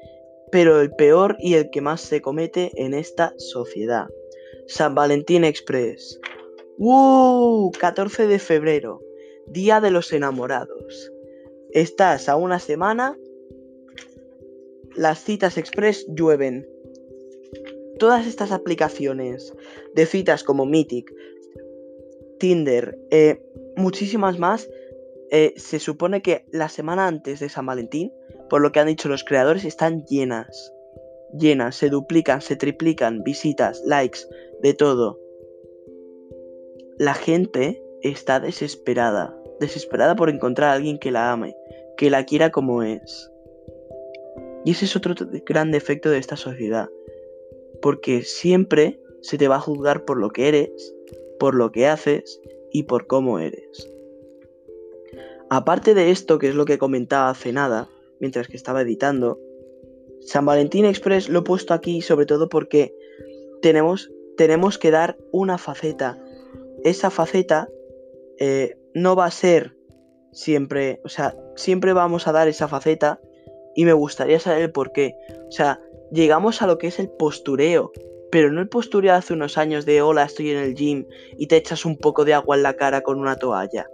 [0.53, 4.07] pero el peor y el que más se comete en esta sociedad.
[4.69, 6.21] San Valentín Express.
[6.79, 7.73] ¡Uh!
[7.81, 9.01] 14 de febrero,
[9.51, 11.13] Día de los Enamorados.
[11.71, 13.17] Estás a una semana,
[14.95, 16.67] las citas express llueven.
[17.99, 19.55] Todas estas aplicaciones
[19.95, 21.13] de citas como Mythic,
[22.39, 23.43] Tinder, eh,
[23.77, 24.69] muchísimas más,
[25.31, 28.13] eh, se supone que la semana antes de San Valentín,
[28.49, 30.73] por lo que han dicho los creadores, están llenas.
[31.39, 34.21] Llenas, se duplican, se triplican, visitas, likes,
[34.63, 35.19] de todo
[36.99, 41.57] la gente está desesperada, desesperada por encontrar a alguien que la ame,
[41.97, 43.31] que la quiera como es.
[44.65, 45.15] Y ese es otro
[45.47, 46.89] gran defecto de esta sociedad,
[47.81, 50.95] porque siempre se te va a juzgar por lo que eres,
[51.39, 52.41] por lo que haces
[52.73, 53.91] y por cómo eres.
[55.51, 57.89] Aparte de esto, que es lo que comentaba hace nada,
[58.21, 59.41] mientras que estaba editando,
[60.21, 62.95] San Valentín Express lo he puesto aquí sobre todo porque
[63.63, 66.19] tenemos, tenemos que dar una faceta
[66.85, 67.69] esa faceta
[68.39, 69.77] eh, no va a ser
[70.33, 73.21] siempre, o sea, siempre vamos a dar esa faceta
[73.75, 75.15] y me gustaría saber el por qué.
[75.49, 75.81] O sea,
[76.13, 77.93] llegamos a lo que es el postureo,
[78.31, 81.07] pero no el postureo hace unos años de hola, estoy en el gym
[81.37, 83.87] y te echas un poco de agua en la cara con una toalla.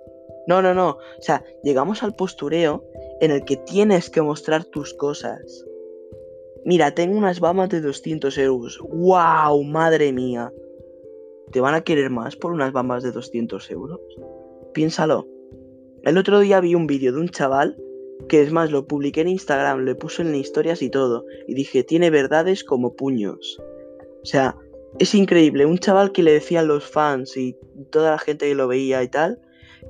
[0.47, 0.90] No, no, no.
[0.90, 2.85] O sea, llegamos al postureo
[3.21, 5.64] en el que tienes que mostrar tus cosas.
[6.64, 8.79] Mira, tengo unas bamas de 200 euros.
[8.88, 9.62] ¡Wow!
[9.64, 10.53] Madre mía.
[11.53, 14.01] ¿Te van a querer más por unas bambas de 200 euros?
[14.75, 15.27] Piénsalo.
[16.03, 17.77] El otro día vi un vídeo de un chaval
[18.29, 21.83] que es más, lo publiqué en Instagram, le puse en historias y todo, y dije,
[21.83, 23.61] tiene verdades como puños.
[24.23, 24.57] O sea,
[24.99, 27.57] es increíble, un chaval que le decía a los fans y
[27.91, 29.41] toda la gente que lo veía y tal,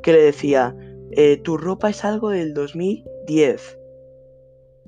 [0.03, 0.77] que le decía,
[1.13, 3.79] eh, tu ropa es algo del 2010.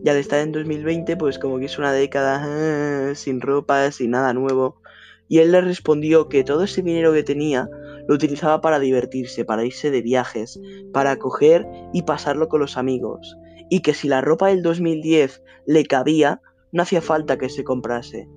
[0.05, 4.11] Y al estar en 2020, pues como que es una década ah, sin ropa, sin
[4.11, 4.81] nada nuevo
[5.29, 7.69] y él le respondió que todo ese dinero que tenía
[8.09, 10.61] lo utilizaba para divertirse, para irse de viajes,
[10.93, 13.37] para coger y pasarlo con los amigos,
[13.71, 16.41] y que si la ropa del 2010 le cabía,
[16.73, 18.29] no hacía falta que se comprase.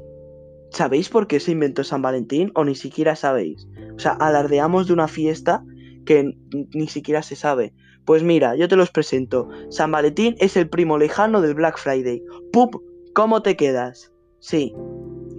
[0.71, 3.67] ¿Sabéis por qué se inventó San Valentín o ni siquiera sabéis?
[3.95, 5.63] O sea, alardeamos de una fiesta
[6.05, 6.38] que
[6.73, 7.73] ni siquiera se sabe.
[8.05, 9.49] Pues mira, yo te los presento.
[9.69, 12.23] San Valentín es el primo lejano del Black Friday.
[12.51, 12.75] ¡Pup!
[13.13, 14.12] ¿Cómo te quedas?
[14.39, 14.73] Sí.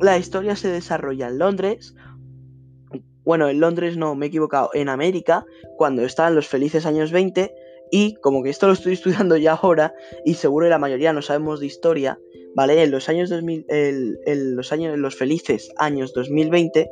[0.01, 1.95] La historia se desarrolla en Londres.
[3.25, 4.71] Bueno, en Londres no, me he equivocado.
[4.75, 5.45] En América,
[5.77, 7.55] cuando estaban los felices años 20.
[7.93, 9.93] Y como que esto lo estoy estudiando ya ahora,
[10.25, 12.21] y seguro que la mayoría no sabemos de historia,
[12.55, 12.83] ¿vale?
[12.83, 16.89] En los años 2000, en los años, los felices años 2020,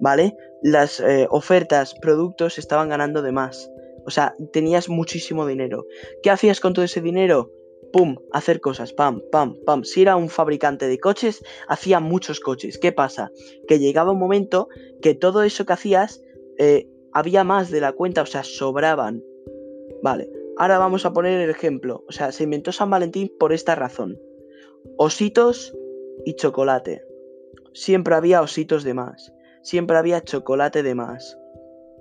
[0.00, 0.36] ¿vale?
[0.62, 3.70] Las eh, ofertas, productos estaban ganando de más.
[4.06, 5.86] O sea, tenías muchísimo dinero.
[6.22, 7.50] ¿Qué hacías con todo ese dinero?
[7.92, 9.82] Pum, hacer cosas, pam, pam, pam.
[9.84, 12.78] Si era un fabricante de coches, hacía muchos coches.
[12.78, 13.30] ¿Qué pasa?
[13.66, 14.68] Que llegaba un momento
[15.00, 16.22] que todo eso que hacías
[16.58, 19.22] eh, había más de la cuenta, o sea, sobraban.
[20.02, 22.04] Vale, ahora vamos a poner el ejemplo.
[22.08, 24.18] O sea, se inventó San Valentín por esta razón.
[24.96, 25.74] Ositos
[26.24, 27.04] y chocolate.
[27.72, 29.32] Siempre había ositos de más.
[29.62, 31.38] Siempre había chocolate de más.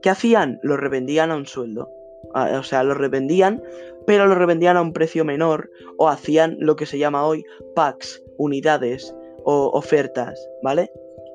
[0.01, 0.59] ¿Qué hacían?
[0.63, 1.89] Lo revendían a un sueldo.
[2.33, 3.63] O sea, lo revendían,
[4.07, 7.43] pero lo revendían a un precio menor o hacían lo que se llama hoy
[7.75, 10.89] packs, unidades o ofertas, ¿vale?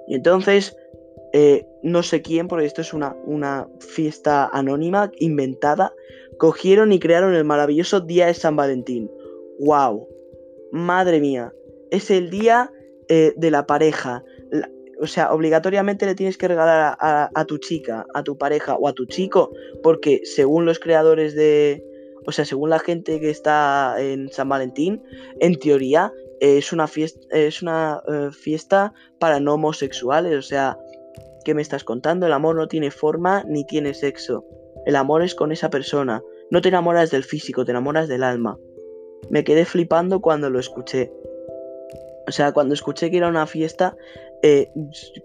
[0.08, 0.74] Y entonces,
[1.34, 5.92] eh, no sé quién, porque esto es una, una fiesta anónima, inventada,
[6.38, 9.10] cogieron y crearon el maravilloso Día de San Valentín.
[9.60, 10.08] ¡Wow!
[10.72, 11.52] Madre mía,
[11.90, 12.72] es el día
[13.08, 14.24] eh, de la pareja,
[14.98, 18.94] o sea, obligatoriamente le tienes que regalar a, tu chica, a tu pareja o a
[18.94, 21.84] tu chico, porque según los creadores de,
[22.26, 25.02] o sea, según la gente que está en San Valentín,
[25.40, 30.36] en teoría es una fiesta, es una eh, fiesta para no homosexuales.
[30.36, 30.78] O sea,
[31.44, 32.26] ¿qué me estás contando?
[32.26, 34.44] El amor no tiene forma ni tiene sexo.
[34.86, 36.22] El amor es con esa persona.
[36.50, 38.58] No te enamoras del físico, te enamoras del alma.
[39.30, 41.12] Me quedé flipando cuando lo escuché.
[42.26, 43.96] O sea, cuando escuché que era una fiesta
[44.42, 44.70] eh,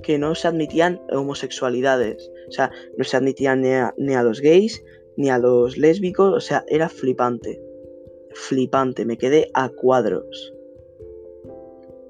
[0.03, 2.31] que no se admitían homosexualidades.
[2.47, 4.83] O sea, no se admitían ni a, los gays,
[5.17, 6.33] ni a los lésbicos.
[6.33, 7.61] O sea, era flipante.
[8.33, 10.53] Flipante, me quedé a cuadros.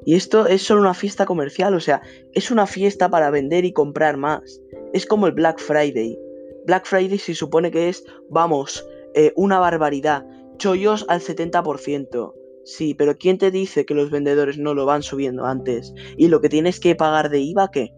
[0.05, 3.73] Y esto es solo una fiesta comercial, o sea, es una fiesta para vender y
[3.73, 4.61] comprar más.
[4.93, 6.17] Es como el Black Friday.
[6.65, 10.25] Black Friday se supone que es, vamos, eh, una barbaridad.
[10.59, 12.33] Chollos al 70%.
[12.63, 15.93] Sí, pero ¿quién te dice que los vendedores no lo van subiendo antes?
[16.17, 17.93] ¿Y lo que tienes que pagar de IVA qué?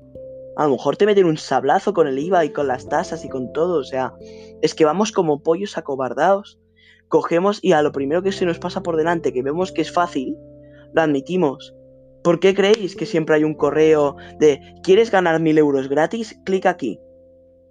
[0.56, 3.30] A lo mejor te meten un sablazo con el IVA y con las tasas y
[3.30, 3.80] con todo.
[3.80, 4.14] O sea,
[4.62, 6.60] es que vamos como pollos acobardados.
[7.08, 9.92] Cogemos y a lo primero que se nos pasa por delante, que vemos que es
[9.92, 10.36] fácil,
[10.94, 11.74] lo admitimos.
[12.24, 16.40] ¿Por qué creéis que siempre hay un correo de ¿quieres ganar mil euros gratis?
[16.46, 17.00] Clic aquí.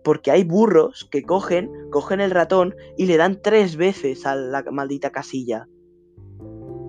[0.03, 4.65] Porque hay burros que cogen, cogen el ratón y le dan tres veces a la
[4.71, 5.67] maldita casilla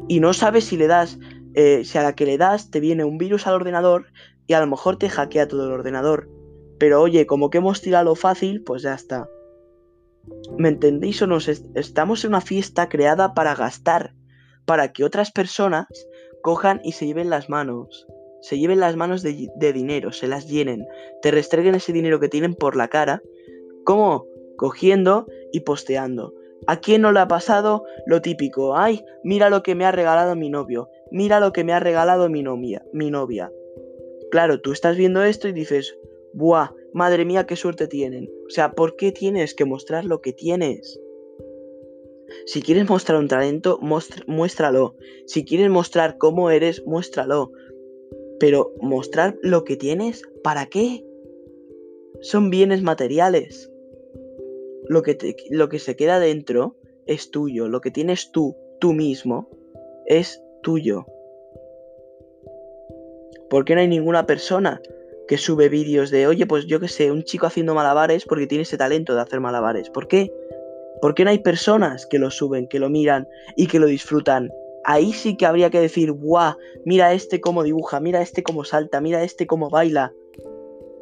[0.10, 1.18] y no sabes si le das,
[1.54, 4.08] eh, si a la que le das te viene un virus al ordenador
[4.50, 6.28] y a lo mejor te hackea todo el ordenador.
[6.80, 9.30] Pero oye, como que hemos tirado fácil, pues ya está.
[10.58, 11.38] ¿Me entendéis o no?
[11.76, 14.16] Estamos en una fiesta creada para gastar,
[14.66, 15.86] para que otras personas
[16.42, 18.08] cojan y se lleven las manos.
[18.42, 20.88] Se lleven las manos de, de dinero, se las llenen,
[21.22, 23.22] te restreguen ese dinero que tienen por la cara.
[23.86, 24.26] ¿Cómo?
[24.58, 26.34] Cogiendo y posteando.
[26.66, 28.76] ¿A quién no le ha pasado lo típico?
[28.76, 32.30] Ay, mira lo que me ha regalado mi novio, mira lo que me ha regalado
[32.30, 33.52] mi novia, mi novia.
[34.32, 35.98] Claro, tú estás viendo esto y dices,
[36.34, 36.72] ¡buah!
[36.94, 38.30] Madre mía, qué suerte tienen.
[38.48, 41.00] O sea, ¿por qué tienes que mostrar lo que tienes?
[42.46, 43.80] Si quieres mostrar un talento,
[44.28, 44.96] muéstralo.
[45.26, 47.52] Si quieres mostrar cómo eres, muéstralo.
[48.40, 51.04] Pero mostrar lo que tienes, ¿para qué?
[52.22, 53.70] Son bienes materiales
[54.90, 59.48] lo que, lo que se queda dentro es tuyo, lo que tienes tú, tú mismo,
[60.08, 61.06] es tuyo.
[63.50, 64.82] ¿Por qué no hay ninguna persona
[65.28, 68.64] que sube vídeos de, oye, pues yo qué sé, un chico haciendo malabares porque tiene
[68.64, 69.90] ese talento de hacer malabares?
[69.90, 70.32] ¿Por qué?
[71.02, 74.50] ¿Por qué no hay personas que lo suben, que lo miran y que lo disfrutan?
[74.84, 76.56] Ahí sí que habría que decir, guau,
[76.86, 80.14] mira este cómo dibuja, mira este cómo salta, mira este cómo baila.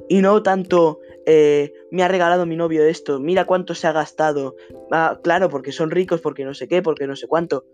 [0.09, 4.55] Y no tanto, eh, me ha regalado mi novio esto, mira cuánto se ha gastado.
[4.91, 7.65] Ah, claro, porque son ricos, porque no sé qué, porque no sé cuánto.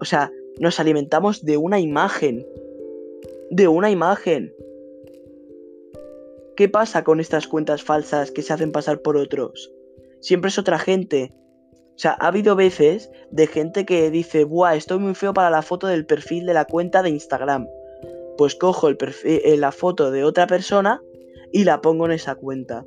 [0.00, 2.46] O sea, nos alimentamos de una imagen.
[3.50, 4.54] De una imagen.
[6.56, 9.72] ¿Qué pasa con estas cuentas falsas que se hacen pasar por otros?
[10.20, 11.32] Siempre es otra gente.
[11.94, 15.62] O sea, ha habido veces de gente que dice, buah, estoy muy feo para la
[15.62, 17.68] foto del perfil de la cuenta de Instagram.
[18.38, 21.02] Pues cojo eh, la foto de otra persona
[21.52, 22.84] y la pongo en esa cuenta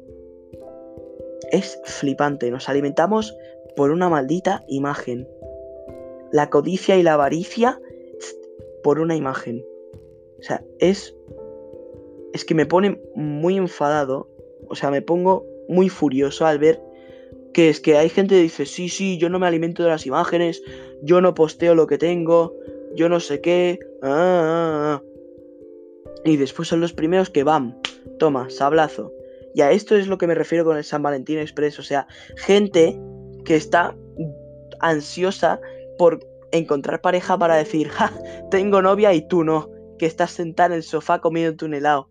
[1.53, 2.49] es flipante.
[2.49, 3.37] Nos alimentamos
[3.75, 5.27] por una maldita imagen.
[6.31, 7.79] la codicia y la avaricia
[8.81, 9.63] por una imagen.
[10.43, 11.15] O sea, es.
[12.33, 14.29] Es que me pone muy enfadado.
[14.67, 16.81] O sea, me pongo muy furioso al ver
[17.53, 20.05] que es que hay gente que dice, sí, sí, yo no me alimento de las
[20.05, 20.61] imágenes,
[21.03, 22.55] yo no posteo lo que tengo,
[22.95, 23.79] yo no sé qué.
[24.01, 25.03] Ah, ah, ah".
[26.25, 27.77] Y después son los primeros que van,
[28.17, 29.13] toma, sablazo.
[29.53, 31.77] Y a esto es lo que me refiero con el San Valentín Express.
[31.77, 32.99] O sea, gente
[33.45, 33.95] que está
[34.79, 35.61] ansiosa
[35.99, 36.19] por
[36.51, 38.11] encontrar pareja para decir, ja,
[38.49, 42.09] tengo novia y tú no, que estás sentada en el sofá comiendo un helado.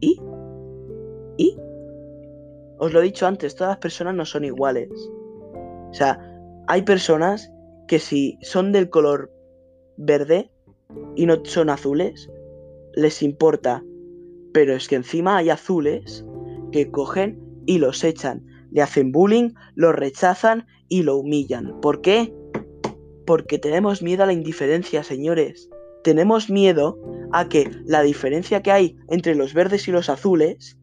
[0.00, 0.20] ¿Y?
[1.36, 1.56] ¿Y?
[2.78, 4.90] Os lo he dicho antes, todas las personas no son iguales.
[5.90, 6.18] O sea,
[6.66, 7.52] hay personas
[7.88, 9.32] que si son del color
[9.96, 10.50] verde
[11.16, 12.30] y no son azules,
[12.94, 13.84] les importa.
[14.52, 16.24] Pero es que encima hay azules
[16.72, 21.80] que cogen y los echan, le hacen bullying, los rechazan y lo humillan.
[21.80, 22.34] ¿Por qué?
[23.26, 25.70] Porque tenemos miedo a la indiferencia, señores.
[26.02, 26.98] Tenemos miedo
[27.32, 30.78] a que la diferencia que hay entre los verdes y los azules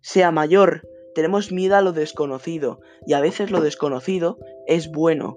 [0.00, 0.82] sea mayor
[1.18, 5.36] tenemos miedo a lo desconocido y a veces lo desconocido es bueno.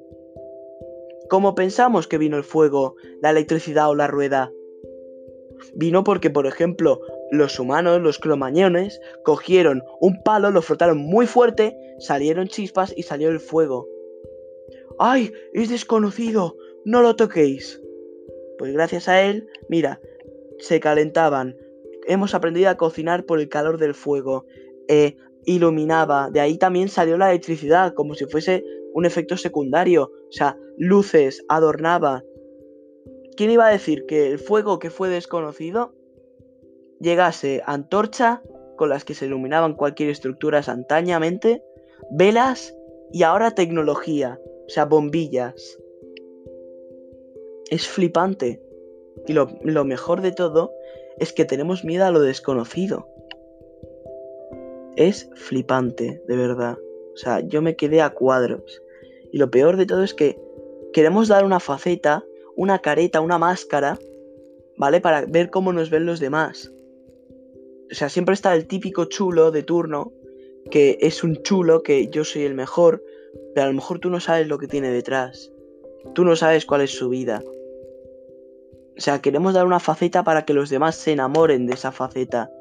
[1.27, 4.51] ¿Cómo pensamos que vino el fuego, la electricidad o la rueda?
[5.73, 6.99] Vino porque, por ejemplo,
[7.31, 13.29] los humanos, los cromañones, cogieron un palo, lo frotaron muy fuerte, salieron chispas y salió
[13.29, 13.87] el fuego.
[14.99, 15.33] ¡Ay!
[15.53, 16.57] Es desconocido.
[16.85, 17.81] No lo toquéis.
[18.62, 19.99] Pues gracias a él, mira,
[20.59, 21.57] se calentaban.
[22.05, 24.45] Hemos aprendido a cocinar por el calor del fuego.
[24.88, 26.30] Eh, iluminaba.
[26.30, 30.12] De ahí también salió la electricidad, como si fuese un efecto secundario.
[30.30, 32.24] O sea, luces, adornaba.
[33.36, 35.95] ¿Quién iba a decir que el fuego que fue desconocido
[36.99, 38.43] llegase antorcha
[38.78, 41.64] con las que se iluminaban cualquier estructura instantáneamente,
[42.12, 42.76] velas
[43.12, 45.80] y ahora tecnología, o sea, bombillas?
[47.72, 48.61] Es flipante.
[49.28, 50.72] Y lo, lo mejor de todo
[51.17, 53.07] es que tenemos miedo a lo desconocido
[54.95, 56.78] es flipante, de verdad.
[57.13, 58.82] O sea, yo me quedé a cuadros.
[59.32, 60.39] Y lo peor de todo es que
[60.93, 62.24] queremos dar una faceta,
[62.55, 63.97] una careta, una máscara,
[64.78, 65.01] ¿vale?
[65.01, 66.72] Para ver cómo nos ven los demás.
[67.91, 70.13] O sea, siempre está el típico chulo de turno,
[70.69, 73.03] que es un chulo, que yo soy el mejor,
[73.53, 75.51] pero a lo mejor tú no sabes lo que tiene detrás.
[76.13, 77.41] Tú no sabes cuál es su vida.
[78.97, 82.51] O sea, queremos dar una faceta para que los demás se enamoren de esa faceta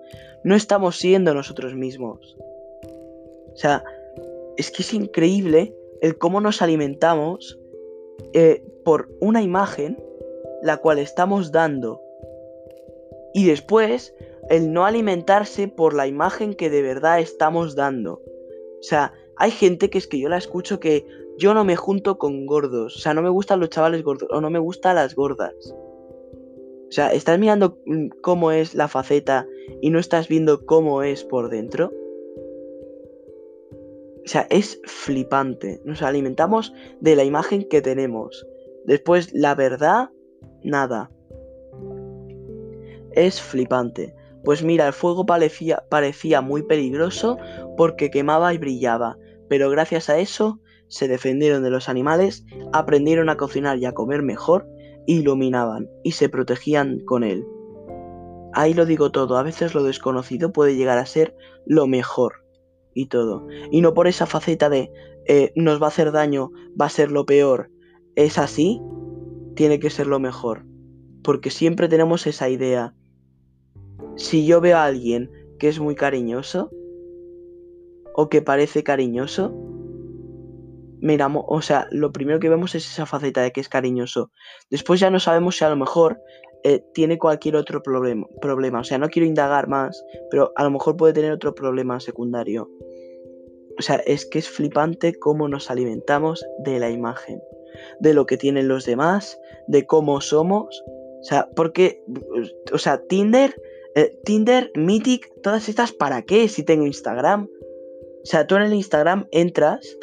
[0.43, 2.37] no estamos siendo nosotros mismos.
[3.53, 3.85] O sea,
[4.57, 7.59] es que es increíble el cómo nos alimentamos
[8.33, 10.03] eh, por una imagen
[10.63, 12.01] la cual estamos dando.
[13.35, 14.15] Y después
[14.49, 18.15] el no alimentarse por la imagen que de verdad estamos dando.
[18.15, 21.07] O sea, hay gente que es que yo la escucho que
[21.39, 22.97] yo no me junto con gordos.
[22.97, 25.55] O sea, no me gustan los chavales gordos o no me gustan las gordas.
[26.91, 29.47] O sea, estás mirando mm, cómo es la faceta
[29.81, 31.93] y no estás viendo cómo es por dentro.
[34.25, 35.81] O sea, es flipante.
[35.85, 38.45] Nos alimentamos de la imagen que tenemos.
[38.87, 40.11] Después, la verdad,
[40.65, 41.13] nada.
[43.13, 44.13] Es flipante.
[44.43, 47.39] Pues mira, el fuego parecía, parecía muy peligroso
[47.77, 49.17] porque quemaba y brillaba.
[49.49, 54.23] Pero gracias a eso se defendieron de los animales, aprendieron a cocinar y a comer
[54.23, 54.67] mejor
[55.11, 57.45] iluminaban y se protegían con él.
[58.53, 61.37] Ahí lo digo todo, a veces lo desconocido puede llegar a ser
[61.67, 62.45] lo mejor
[62.95, 63.47] y todo.
[63.71, 64.91] Y no por esa faceta de
[65.27, 66.51] eh, nos va a hacer daño,
[66.81, 67.71] va a ser lo peor.
[68.15, 68.81] Es así,
[69.55, 70.65] tiene que ser lo mejor.
[71.23, 72.95] Porque siempre tenemos esa idea.
[74.17, 76.71] Si yo veo a alguien que es muy cariñoso,
[78.15, 79.55] o que parece cariñoso,
[81.01, 84.31] miramos, o sea, lo primero que vemos es esa faceta de que es cariñoso.
[84.71, 86.21] Después ya no sabemos si a lo mejor
[86.63, 88.81] eh, tiene cualquier otro problema, problema.
[88.81, 92.69] O sea, no quiero indagar más, pero a lo mejor puede tener otro problema secundario.
[93.79, 97.41] O sea, es que es flipante cómo nos alimentamos de la imagen,
[98.01, 99.39] de lo que tienen los demás,
[99.69, 100.83] de cómo somos.
[101.21, 102.03] O sea, porque,
[102.73, 103.55] o sea, Tinder,
[103.95, 107.49] eh, Tinder, Mythic, todas estas, ¿para qué si tengo Instagram?
[108.23, 109.97] O sea, tú en el Instagram entras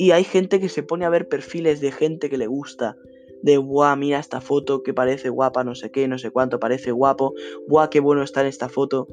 [0.00, 2.96] y hay gente que se pone a ver perfiles de gente que le gusta.
[3.42, 6.90] De, guau, mira esta foto que parece guapa, no sé qué, no sé cuánto, parece
[6.90, 7.34] guapo.
[7.68, 9.08] Guau, qué bueno está en esta foto.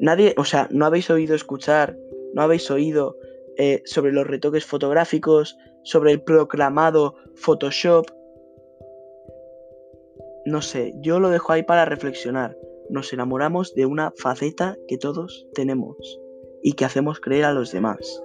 [0.00, 1.94] Nadie, o sea, no habéis oído escuchar,
[2.32, 3.18] no habéis oído
[3.58, 8.06] eh, sobre los retoques fotográficos, sobre el proclamado Photoshop.
[10.46, 12.56] No sé, yo lo dejo ahí para reflexionar.
[12.88, 16.18] Nos enamoramos de una faceta que todos tenemos
[16.62, 18.22] y que hacemos creer a los demás.